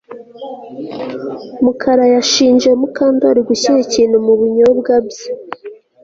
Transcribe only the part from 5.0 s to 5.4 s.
bye